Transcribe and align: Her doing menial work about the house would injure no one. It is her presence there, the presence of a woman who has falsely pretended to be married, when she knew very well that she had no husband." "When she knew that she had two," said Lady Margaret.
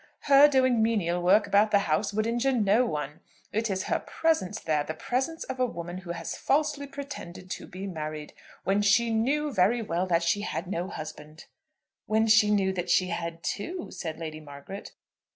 Her 0.21 0.47
doing 0.47 0.81
menial 0.81 1.21
work 1.21 1.45
about 1.45 1.69
the 1.69 1.77
house 1.85 2.11
would 2.11 2.25
injure 2.25 2.51
no 2.51 2.87
one. 2.87 3.19
It 3.53 3.69
is 3.69 3.83
her 3.83 3.99
presence 3.99 4.59
there, 4.59 4.83
the 4.83 4.95
presence 4.95 5.43
of 5.43 5.59
a 5.59 5.65
woman 5.67 5.99
who 5.99 6.13
has 6.13 6.35
falsely 6.35 6.87
pretended 6.87 7.51
to 7.51 7.67
be 7.67 7.85
married, 7.85 8.33
when 8.63 8.81
she 8.81 9.11
knew 9.11 9.53
very 9.53 9.83
well 9.83 10.07
that 10.07 10.23
she 10.23 10.41
had 10.41 10.65
no 10.65 10.87
husband." 10.87 11.45
"When 12.07 12.25
she 12.25 12.49
knew 12.49 12.73
that 12.73 12.89
she 12.89 13.09
had 13.09 13.43
two," 13.43 13.91
said 13.91 14.17
Lady 14.17 14.39
Margaret. 14.39 14.93